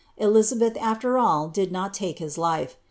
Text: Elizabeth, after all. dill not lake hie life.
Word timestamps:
Elizabeth, 0.17 0.75
after 0.77 1.19
all. 1.19 1.47
dill 1.47 1.69
not 1.69 2.01
lake 2.01 2.17
hie 2.17 2.29
life. 2.35 2.75